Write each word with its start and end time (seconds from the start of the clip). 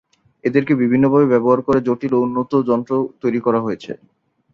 এদেরকে 0.43 0.73
বিভিন্নভাবে 0.81 1.25
ব্যবহার 1.33 1.59
করে 1.61 1.79
জটিল 1.87 2.13
ও 2.15 2.23
উন্নত 2.25 2.51
যন্ত্র 2.69 2.91
তৈরি 3.21 3.39
করা 3.45 3.59
হয়েছে। 3.61 3.91